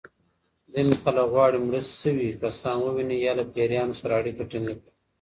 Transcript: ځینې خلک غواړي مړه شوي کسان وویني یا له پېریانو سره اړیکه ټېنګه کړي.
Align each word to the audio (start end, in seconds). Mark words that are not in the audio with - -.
ځینې 0.71 0.93
خلک 1.01 1.27
غواړي 1.33 1.57
مړه 1.65 1.81
شوي 2.01 2.29
کسان 2.41 2.77
وویني 2.81 3.17
یا 3.25 3.31
له 3.39 3.43
پېریانو 3.53 3.99
سره 4.01 4.13
اړیکه 4.19 4.43
ټېنګه 4.51 4.75
کړي. 4.81 4.91